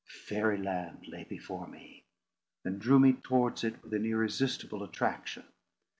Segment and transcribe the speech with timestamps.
[0.25, 2.07] Fairy Land lay before me,
[2.65, 5.43] and drew me towards it with an irresistible attraction.